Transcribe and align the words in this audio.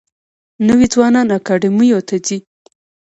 نوي 0.67 0.87
ځوانان 0.93 1.27
اکاډمیو 1.37 1.99
ته 2.07 2.15
ځي. 2.25 2.37